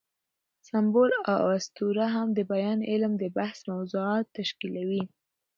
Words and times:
سمبول 0.67 1.11
او 1.33 1.41
اسطوره 1.57 2.05
هم 2.15 2.27
د 2.37 2.39
بیان 2.51 2.79
علم 2.91 3.11
د 3.17 3.23
بحث 3.37 3.59
موضوعات 3.73 4.25
تشکیلوي. 4.37 5.03